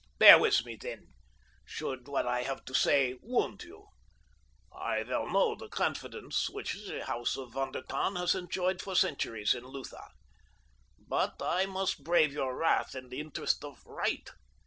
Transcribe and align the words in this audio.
"Bear 0.17 0.39
with 0.39 0.65
me 0.65 0.75
then, 0.75 1.09
should 1.63 2.07
what 2.07 2.25
I 2.25 2.41
have 2.41 2.65
to 2.65 2.73
say 2.73 3.19
wound 3.21 3.61
you. 3.61 3.89
I 4.73 5.03
well 5.03 5.29
know 5.29 5.53
the 5.53 5.69
confidence 5.69 6.49
which 6.49 6.73
the 6.87 7.05
house 7.05 7.37
of 7.37 7.51
Von 7.51 7.71
der 7.71 7.83
Tann 7.83 8.15
has 8.15 8.33
enjoyed 8.33 8.81
for 8.81 8.95
centuries 8.95 9.53
in 9.53 9.63
Lutha; 9.63 10.07
but 10.97 11.35
I 11.39 11.67
must 11.67 12.03
brave 12.03 12.33
your 12.33 12.57
wrath 12.57 12.95
in 12.95 13.09
the 13.09 13.19
interest 13.19 13.63
of 13.63 13.85
right. 13.85 14.27